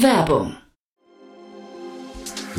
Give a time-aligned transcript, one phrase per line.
[0.00, 0.56] Werbung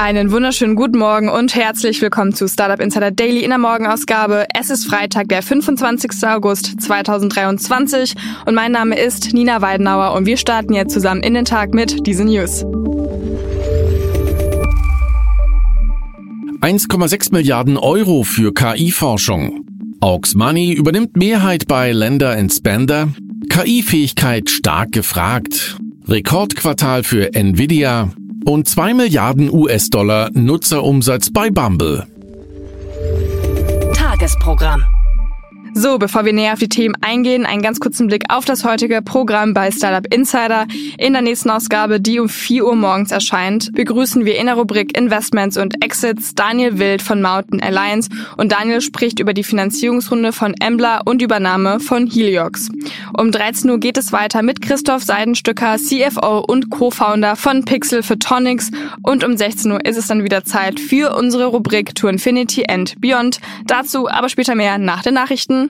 [0.00, 4.46] Einen wunderschönen guten Morgen und herzlich willkommen zu Startup Insider Daily in der Morgenausgabe.
[4.58, 6.26] Es ist Freitag, der 25.
[6.26, 8.14] August 2023
[8.46, 12.06] und mein Name ist Nina Weidenauer und wir starten jetzt zusammen in den Tag mit
[12.06, 12.64] diesen News.
[16.62, 19.66] 1,6 Milliarden Euro für KI-Forschung.
[20.00, 23.10] Aux Money übernimmt Mehrheit bei Lender Spender.
[23.50, 25.76] KI-Fähigkeit stark gefragt.
[26.08, 28.08] Rekordquartal für Nvidia
[28.44, 32.06] und 2 Milliarden US-Dollar Nutzerumsatz bei Bumble.
[33.94, 34.84] Tagesprogramm.
[35.72, 39.02] So, bevor wir näher auf die Themen eingehen, einen ganz kurzen Blick auf das heutige
[39.02, 40.66] Programm bei Startup Insider.
[40.98, 44.98] In der nächsten Ausgabe, die um 4 Uhr morgens erscheint, begrüßen wir in der Rubrik
[44.98, 50.54] Investments und Exits Daniel Wild von Mountain Alliance und Daniel spricht über die Finanzierungsrunde von
[50.60, 52.68] Embla und Übernahme von Heliox.
[53.16, 58.70] Um 13 Uhr geht es weiter mit Christoph Seidenstücker, CFO und Co-Founder von Pixel Photonics
[59.02, 63.00] und um 16 Uhr ist es dann wieder Zeit für unsere Rubrik To Infinity and
[63.00, 63.40] Beyond.
[63.66, 65.69] Dazu aber später mehr nach den Nachrichten.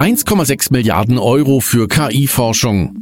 [0.00, 2.96] 1,6 Milliarden Euro für KI-Forschung.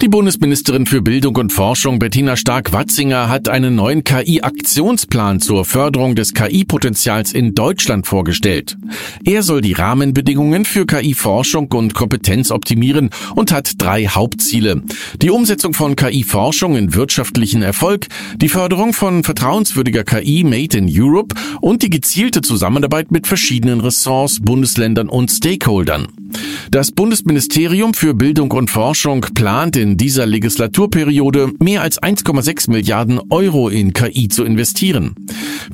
[0.00, 6.32] Die Bundesministerin für Bildung und Forschung Bettina Stark-Watzinger hat einen neuen KI-Aktionsplan zur Förderung des
[6.32, 8.78] KI-Potenzials in Deutschland vorgestellt.
[9.22, 14.82] Er soll die Rahmenbedingungen für KI-Forschung und Kompetenz optimieren und hat drei Hauptziele.
[15.20, 18.06] Die Umsetzung von KI-Forschung in wirtschaftlichen Erfolg,
[18.36, 24.40] die Förderung von vertrauenswürdiger KI Made in Europe und die gezielte Zusammenarbeit mit verschiedenen Ressorts,
[24.40, 26.08] Bundesländern und Stakeholdern.
[26.70, 33.68] Das Bundesministerium für Bildung und Forschung plant in dieser Legislaturperiode mehr als 1,6 Milliarden Euro
[33.68, 35.16] in KI zu investieren.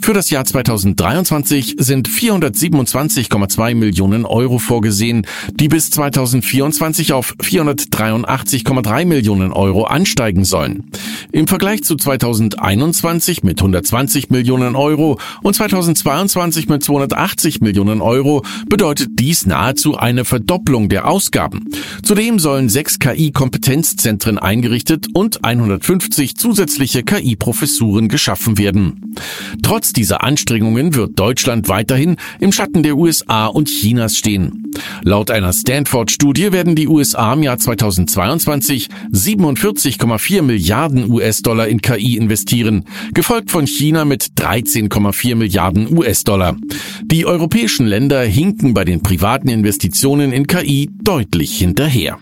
[0.00, 9.52] Für das Jahr 2023 sind 427,2 Millionen Euro vorgesehen, die bis 2024 auf 483,3 Millionen
[9.52, 10.90] Euro ansteigen sollen.
[11.30, 19.10] Im Vergleich zu 2021 mit 120 Millionen Euro und 2022 mit 280 Millionen Euro bedeutet
[19.18, 21.64] dies nahezu eine Verdopplung der Ausgaben.
[22.02, 29.14] Zudem sollen sechs KI-Kompetenzzentren eingerichtet und 150 zusätzliche KI-Professuren geschaffen werden.
[29.62, 34.72] Trotz dieser Anstrengungen wird Deutschland weiterhin im Schatten der USA und Chinas stehen.
[35.02, 42.84] Laut einer Stanford-Studie werden die USA im Jahr 2022 47,4 Milliarden US-Dollar in KI investieren,
[43.14, 46.56] gefolgt von China mit 13,4 Milliarden US-Dollar.
[47.04, 52.18] Die europäischen Länder hinken bei den privaten Investitionen in KI deutlich hinterher.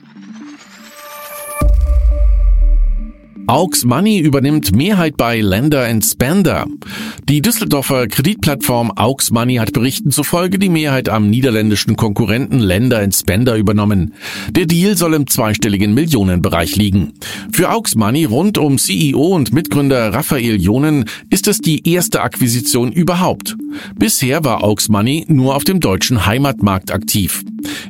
[3.47, 6.67] Aux Money übernimmt Mehrheit bei Lender Spender.
[7.29, 13.57] Die Düsseldorfer Kreditplattform Aux Money hat Berichten zufolge die Mehrheit am niederländischen Konkurrenten Lender Spender
[13.57, 14.15] übernommen.
[14.53, 17.13] Der Deal soll im zweistelligen Millionenbereich liegen.
[17.53, 22.93] Für Aux Money rund um CEO und Mitgründer Raphael Jonen ist es die erste Akquisition
[22.93, 23.57] überhaupt.
[23.99, 27.43] Bisher war Aux Money nur auf dem deutschen Heimatmarkt aktiv.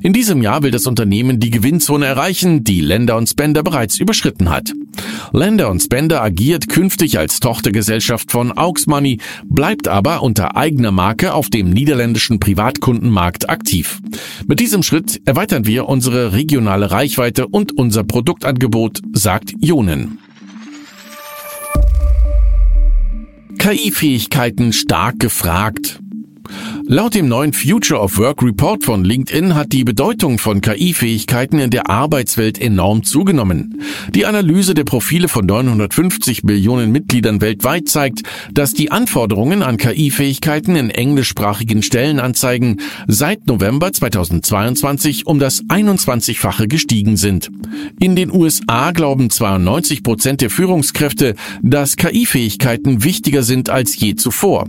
[0.03, 4.73] In diesem Jahr will das Unternehmen die Gewinnzone erreichen, die Lender Spender bereits überschritten hat.
[5.79, 11.69] Spender agiert künftig als Tochtergesellschaft von Aux Money, bleibt aber unter eigener Marke auf dem
[11.69, 14.01] niederländischen Privatkundenmarkt aktiv.
[14.47, 20.19] Mit diesem Schritt erweitern wir unsere regionale Reichweite und unser Produktangebot, sagt Jonen.
[23.59, 26.01] KI-Fähigkeiten stark gefragt.
[26.87, 31.71] Laut dem neuen Future of Work Report von LinkedIn hat die Bedeutung von KI-Fähigkeiten in
[31.71, 33.81] der Arbeitswelt enorm zugenommen.
[34.15, 40.77] Die Analyse der Profile von 950 Millionen Mitgliedern weltweit zeigt, dass die Anforderungen an KI-Fähigkeiten
[40.77, 47.51] in englischsprachigen Stellenanzeigen seit November 2022 um das 21-fache gestiegen sind.
[47.99, 54.69] In den USA glauben 92 Prozent der Führungskräfte, dass KI-Fähigkeiten wichtiger sind als je zuvor.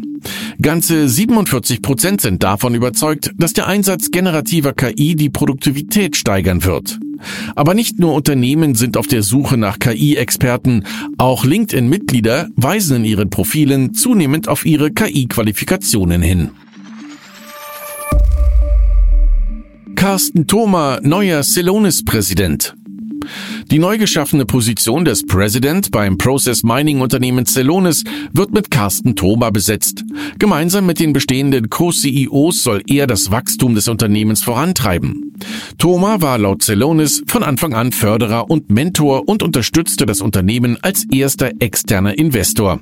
[0.62, 7.00] Ganze 47 Prozent sind davon überzeugt, dass der Einsatz generativer KI die Produktivität steigern wird.
[7.56, 10.84] Aber nicht nur Unternehmen sind auf der Suche nach KI-Experten,
[11.18, 16.52] auch LinkedIn-Mitglieder weisen in ihren Profilen zunehmend auf ihre KI-Qualifikationen hin.
[19.96, 22.76] Carsten Thoma, neuer Celonis-Präsident.
[23.72, 28.04] Die neu geschaffene Position des President beim Process Mining Unternehmen Celonis
[28.34, 30.04] wird mit Carsten Thoma besetzt.
[30.40, 35.35] Gemeinsam mit den bestehenden Co-CEOs soll er das Wachstum des Unternehmens vorantreiben.
[35.78, 41.06] Thoma war laut Celonis von Anfang an Förderer und Mentor und unterstützte das Unternehmen als
[41.12, 42.80] erster externer Investor.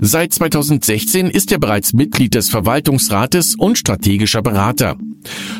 [0.00, 4.96] Seit 2016 ist er bereits Mitglied des Verwaltungsrates und strategischer Berater.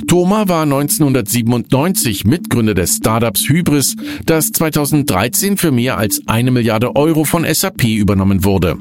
[0.07, 7.25] Thoma war 1997 Mitgründer des Startups Hybris, das 2013 für mehr als eine Milliarde Euro
[7.25, 8.77] von SAP übernommen wurde.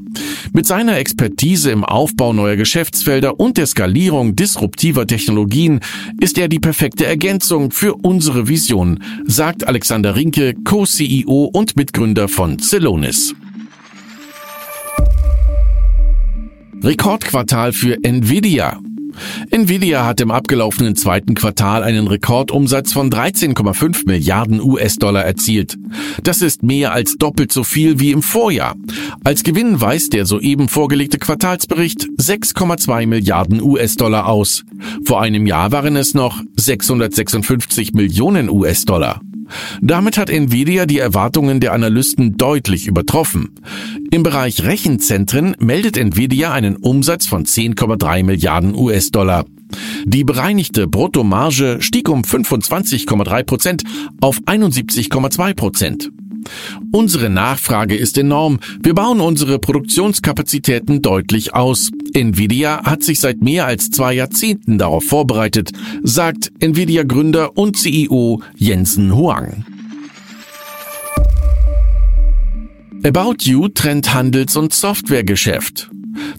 [0.54, 5.80] Mit seiner Expertise im Aufbau neuer Geschäftsfelder und der Skalierung disruptiver Technologien
[6.20, 7.37] ist er die perfekte Ergänzung
[7.72, 13.36] für unsere Vision, sagt Alexander Rinke, Co-CEO und Mitgründer von Celonis.
[16.84, 18.80] Rekordquartal für Nvidia.
[19.50, 25.78] Nvidia hat im abgelaufenen zweiten Quartal einen Rekordumsatz von 13,5 Milliarden US-Dollar erzielt.
[26.24, 28.76] Das ist mehr als doppelt so viel wie im Vorjahr.
[29.24, 34.64] Als Gewinn weist der soeben vorgelegte Quartalsbericht 6,2 Milliarden US-Dollar aus.
[35.06, 39.22] Vor einem Jahr waren es noch 656 Millionen US-Dollar.
[39.82, 43.56] Damit hat Nvidia die Erwartungen der Analysten deutlich übertroffen.
[44.12, 49.46] Im Bereich Rechenzentren meldet Nvidia einen Umsatz von 10,3 Milliarden US-Dollar.
[50.06, 53.84] Die bereinigte Bruttomarge stieg um 25,3 Prozent
[54.20, 56.12] auf 71,2 Prozent.
[56.92, 58.60] Unsere Nachfrage ist enorm.
[58.82, 61.92] Wir bauen unsere Produktionskapazitäten deutlich aus.
[62.14, 65.72] Nvidia hat sich seit mehr als zwei Jahrzehnten darauf vorbereitet,
[66.04, 69.66] sagt Nvidia-Gründer und CEO Jensen Huang.
[73.04, 75.90] About You trennt Handels- und Softwaregeschäft.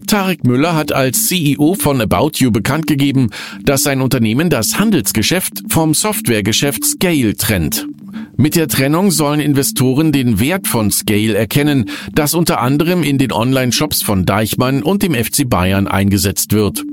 [0.06, 3.30] Tarek Müller hat als CEO von About You bekannt gegeben,
[3.62, 7.86] dass sein Unternehmen das Handelsgeschäft vom Softwaregeschäft Scale trennt.
[8.40, 13.32] Mit der Trennung sollen Investoren den Wert von Scale erkennen, das unter anderem in den
[13.32, 16.84] Online-Shops von Deichmann und dem FC Bayern eingesetzt wird.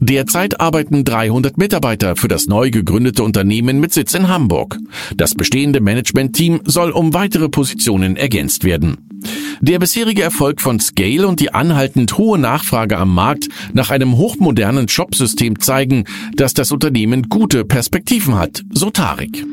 [0.00, 4.76] Derzeit arbeiten 300 Mitarbeiter für das neu gegründete Unternehmen mit Sitz in Hamburg.
[5.16, 8.96] Das bestehende Management-Team soll um weitere Positionen ergänzt werden.
[9.60, 14.88] Der bisherige Erfolg von Scale und die anhaltend hohe Nachfrage am Markt nach einem hochmodernen
[14.88, 19.44] Shopsystem zeigen, dass das Unternehmen gute Perspektiven hat, so Tarek.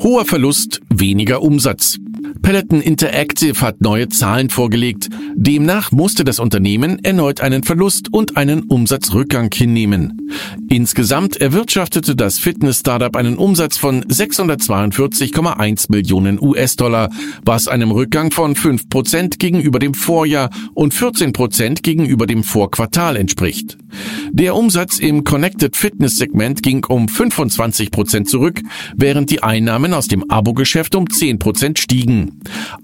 [0.00, 1.98] Hoher Verlust, weniger Umsatz.
[2.42, 5.08] Peloton Interactive hat neue Zahlen vorgelegt.
[5.34, 10.30] Demnach musste das Unternehmen erneut einen Verlust und einen Umsatzrückgang hinnehmen.
[10.68, 17.10] Insgesamt erwirtschaftete das Fitness-Startup einen Umsatz von 642,1 Millionen US-Dollar,
[17.44, 23.16] was einem Rückgang von 5 Prozent gegenüber dem Vorjahr und 14 Prozent gegenüber dem Vorquartal
[23.16, 23.78] entspricht.
[24.32, 28.60] Der Umsatz im Connected Fitness Segment ging um 25 Prozent zurück,
[28.96, 32.13] während die Einnahmen aus dem Abo-Geschäft um 10 Prozent stiegen.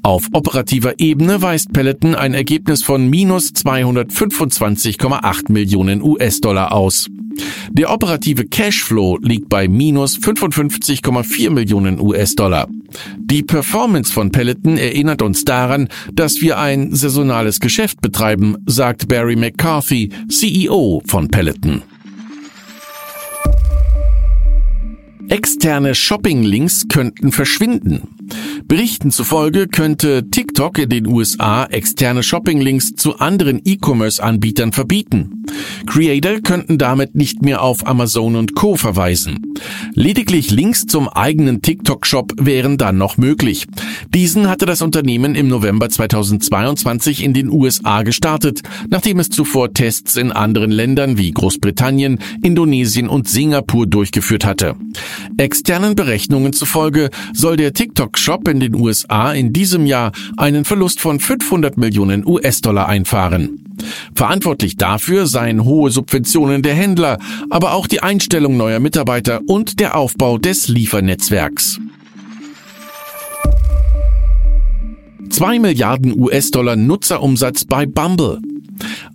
[0.02, 7.06] Auf operativer Ebene weist Peloton ein Ergebnis von minus 225,8 Millionen US-Dollar aus.
[7.70, 12.68] Der operative Cashflow liegt bei minus 55,4 Millionen US-Dollar.
[13.18, 19.37] Die Performance von Peloton erinnert uns daran, dass wir ein saisonales Geschäft betreiben, sagt Barry
[19.37, 21.82] McCarthy, CEO von Peloton.
[25.28, 28.19] Externe Shopping-Links könnten verschwinden.
[28.64, 35.44] Berichten zufolge könnte TikTok in den USA externe Shopping-Links zu anderen E-Commerce-Anbietern verbieten.
[35.87, 38.76] Creator könnten damit nicht mehr auf Amazon und Co.
[38.76, 39.50] verweisen.
[39.94, 43.66] Lediglich Links zum eigenen TikTok-Shop wären dann noch möglich.
[44.14, 50.16] Diesen hatte das Unternehmen im November 2022 in den USA gestartet, nachdem es zuvor Tests
[50.16, 54.76] in anderen Ländern wie Großbritannien, Indonesien und Singapur durchgeführt hatte.
[55.36, 61.20] Externen Berechnungen zufolge soll der TikTok-Shop in den USA in diesem Jahr einen Verlust von
[61.20, 63.59] 500 Millionen US-Dollar einfahren.
[64.14, 67.18] Verantwortlich dafür seien hohe Subventionen der Händler,
[67.49, 71.80] aber auch die Einstellung neuer Mitarbeiter und der Aufbau des Liefernetzwerks.
[75.30, 78.40] 2 Milliarden US-Dollar Nutzerumsatz bei Bumble.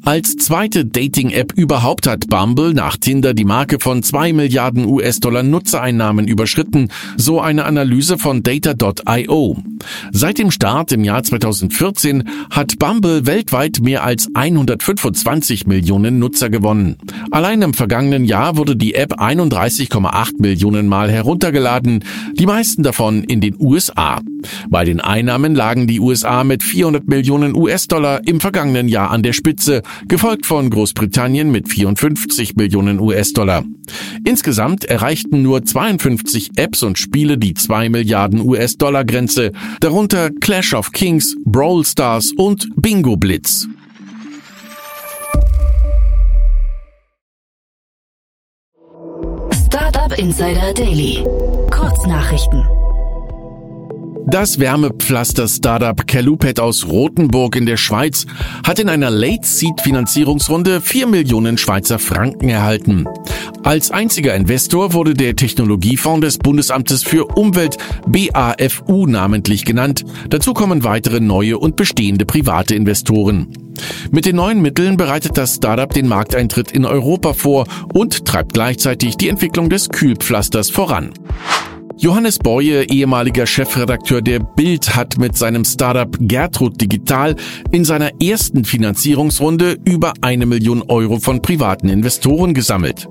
[0.04, 6.28] Als zweite Dating-App überhaupt hat Bumble nach Tinder die Marke von 2 Milliarden US-Dollar Nutzereinnahmen
[6.28, 9.58] überschritten, so eine Analyse von Data.io.
[10.12, 16.98] Seit dem Start im Jahr 2014 hat Bumble weltweit mehr als 125 Millionen Nutzer gewonnen.
[17.32, 22.04] Allein im vergangenen Jahr wurde die App 31,8 Millionen Mal heruntergeladen,
[22.34, 24.22] die meisten davon in den USA.
[24.70, 29.34] Bei den Einnahmen lagen die USA mit 400 Millionen US-Dollar im vergangenen Jahr an der
[29.34, 29.55] Spitze,
[30.08, 33.64] gefolgt von Großbritannien mit 54 Millionen US-Dollar.
[34.24, 41.36] Insgesamt erreichten nur 52 Apps und Spiele die 2 Milliarden US-Dollar-Grenze, darunter Clash of Kings,
[41.46, 43.68] Brawl Stars und Bingo Blitz.
[49.68, 51.24] Startup Insider Daily.
[51.70, 52.85] Kurznachrichten.
[54.28, 58.26] Das Wärmepflaster-Startup Calupet aus Rothenburg in der Schweiz
[58.66, 63.06] hat in einer Late-Seed-Finanzierungsrunde 4 Millionen Schweizer Franken erhalten.
[63.64, 67.78] Als einziger Investor wurde der Technologiefonds des Bundesamtes für Umwelt
[68.08, 70.04] BAFU namentlich genannt.
[70.30, 73.48] Dazu kommen weitere neue und bestehende private Investoren.
[74.10, 79.18] Mit den neuen Mitteln bereitet das Startup den Markteintritt in Europa vor und treibt gleichzeitig
[79.18, 81.12] die Entwicklung des Kühlpflasters voran.
[81.98, 87.38] Johannes Boye, ehemaliger Chefredakteur der Bild, hat mit seinem Startup Gertrud Digital
[87.72, 93.08] in seiner ersten Finanzierungsrunde über eine Million Euro von privaten Investoren gesammelt.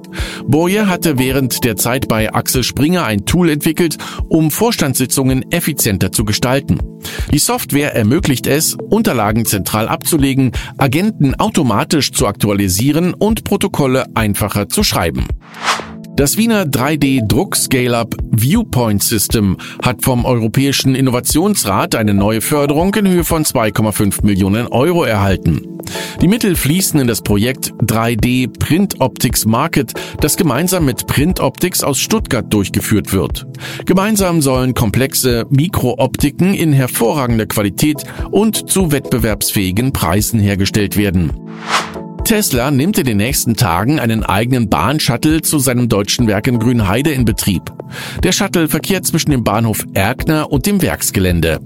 [0.46, 3.96] Boye hatte während der Zeit bei Axel Springer ein Tool entwickelt,
[4.28, 6.78] um Vorstandssitzungen effizienter zu gestalten.
[7.32, 14.82] Die Software ermöglicht es, Unterlagen zentral abzulegen, Agenten automatisch zu aktualisieren und Protokolle einfacher zu
[14.82, 15.26] schreiben.
[16.16, 23.44] Das Wiener 3D-Druck-Scale-Up Viewpoint System hat vom Europäischen Innovationsrat eine neue Förderung in Höhe von
[23.44, 25.80] 2,5 Millionen Euro erhalten.
[26.23, 31.83] Die Mittel fließen in das Projekt 3D Print Optics Market, das gemeinsam mit Print Optics
[31.83, 33.44] aus Stuttgart durchgeführt wird.
[33.85, 41.33] Gemeinsam sollen komplexe Mikrooptiken in hervorragender Qualität und zu wettbewerbsfähigen Preisen hergestellt werden.
[42.25, 47.11] Tesla nimmt in den nächsten Tagen einen eigenen Bahnshuttle zu seinem deutschen Werk in Grünheide
[47.11, 47.71] in Betrieb.
[48.23, 51.61] Der Shuttle verkehrt zwischen dem Bahnhof Erkner und dem Werksgelände.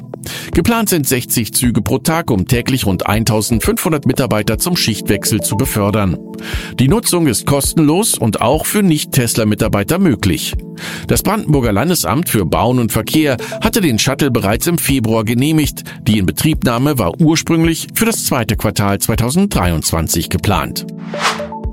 [0.53, 6.19] Geplant sind 60 Züge pro Tag, um täglich rund 1500 Mitarbeiter zum Schichtwechsel zu befördern.
[6.79, 10.55] Die Nutzung ist kostenlos und auch für Nicht-Tesla-Mitarbeiter möglich.
[11.07, 15.85] Das Brandenburger Landesamt für Bauen und Verkehr hatte den Shuttle bereits im Februar genehmigt.
[16.03, 20.48] Die Inbetriebnahme war ursprünglich für das zweite Quartal 2023 geplant.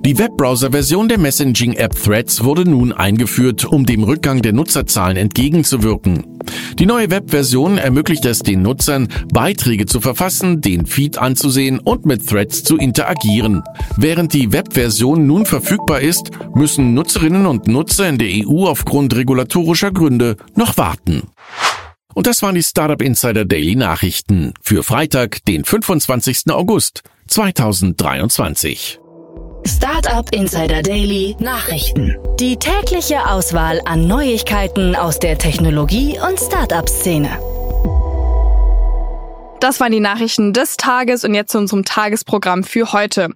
[0.04, 6.42] Die Webbrowser-Version der Messaging-App Threads wurde nun eingeführt, um dem Rückgang der Nutzerzahlen entgegenzuwirken.
[6.78, 12.28] Die neue Webversion ermöglicht es den Nutzern, Beiträge zu verfassen, den Feed anzusehen und mit
[12.28, 13.64] Threads zu interagieren.
[13.96, 19.94] Während die Webversion nun verfügbar ist, müssen Nutzerinnen und Nutzer in der EU aufgrund regulatorischer
[19.94, 21.30] Gründe noch warten.
[22.14, 26.52] Und das waren die Startup Insider Daily Nachrichten für Freitag, den 25.
[26.52, 29.00] August 2023.
[29.66, 32.16] Startup Insider Daily Nachrichten.
[32.40, 37.30] Die tägliche Auswahl an Neuigkeiten aus der Technologie- und Startup-Szene.
[39.60, 43.30] Das waren die Nachrichten des Tages und jetzt zu unserem Tagesprogramm für heute.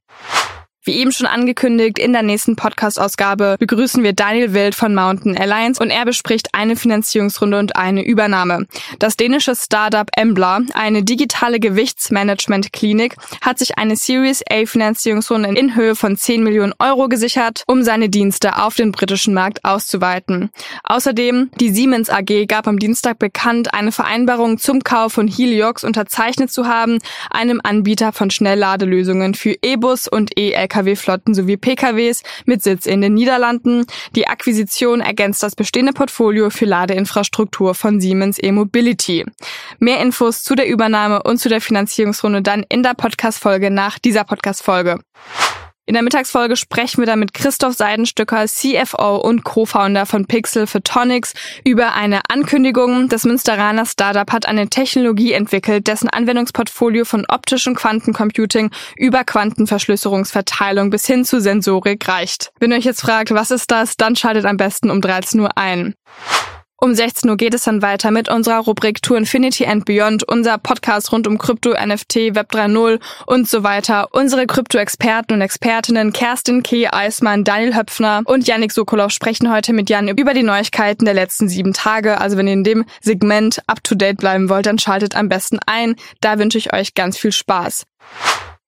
[0.84, 5.84] Wie eben schon angekündigt, in der nächsten Podcast-Ausgabe begrüßen wir Daniel Wild von Mountain Alliance
[5.84, 8.66] und er bespricht eine Finanzierungsrunde und eine Übernahme.
[8.98, 15.98] Das dänische Startup Embla, eine digitale Gewichtsmanagement-Klinik, hat sich eine Series A Finanzierungsrunde in Höhe
[15.98, 20.50] von 10 Millionen Euro gesichert, um seine Dienste auf den britischen Markt auszuweiten.
[20.86, 26.54] Außerdem, die Siemens AG gab am Dienstag bekannt, eine Vereinbarung zum Kauf von Heliox unterzeichnet
[26.54, 30.69] zu haben, einem Anbieter von Schnellladelösungen für E-Bus und E-Lkw.
[30.70, 33.86] Lkw-Flotten sowie PKWs mit Sitz in den Niederlanden.
[34.16, 39.26] Die Akquisition ergänzt das bestehende Portfolio für Ladeinfrastruktur von Siemens E-Mobility.
[39.80, 44.24] Mehr Infos zu der Übernahme und zu der Finanzierungsrunde dann in der Podcast-Folge nach dieser
[44.24, 45.00] Podcast-Folge.
[45.90, 51.34] In der Mittagsfolge sprechen wir dann mit Christoph Seidenstücker, CFO und Co-Founder von Pixel Photonics
[51.66, 53.10] über eine Ankündigung.
[53.10, 61.08] Das Münsteraner Startup hat eine Technologie entwickelt, dessen Anwendungsportfolio von optischen Quantencomputing über Quantenverschlüsselungsverteilung bis
[61.08, 62.52] hin zu Sensorik reicht.
[62.60, 65.58] Wenn ihr euch jetzt fragt, was ist das, dann schaltet am besten um 13 Uhr
[65.58, 65.96] ein.
[66.82, 70.58] Um 16 Uhr geht es dann weiter mit unserer Rubrik To Infinity and Beyond, unser
[70.58, 74.08] Podcast rund um Krypto, NFT, Web 3.0 und so weiter.
[74.12, 76.88] Unsere Krypto-Experten und Expertinnen Kerstin K.
[76.90, 81.50] Eismann, Daniel Höpfner und Yannick Sokolov sprechen heute mit Jan über die Neuigkeiten der letzten
[81.50, 82.22] sieben Tage.
[82.22, 85.98] Also wenn ihr in dem Segment up-to-date bleiben wollt, dann schaltet am besten ein.
[86.22, 87.84] Da wünsche ich euch ganz viel Spaß.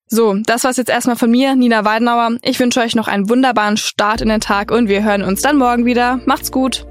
[0.08, 2.32] So, das war's jetzt erstmal von mir, Nina Weidenauer.
[2.42, 5.56] Ich wünsche euch noch einen wunderbaren Start in den Tag und wir hören uns dann
[5.56, 6.20] morgen wieder.
[6.26, 6.91] Macht's gut!